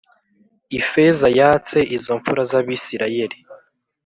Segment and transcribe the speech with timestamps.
[0.79, 3.37] Ifeza yatse izo mpfura z ‘Abisirayeli.